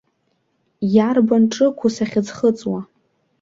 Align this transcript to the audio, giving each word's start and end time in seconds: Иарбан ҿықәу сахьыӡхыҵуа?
Иарбан 0.95 1.43
ҿықәу 1.53 1.89
сахьыӡхыҵуа? 1.95 2.79